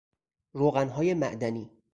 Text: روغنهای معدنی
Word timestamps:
روغنهای 0.53 1.13
معدنی 1.13 1.71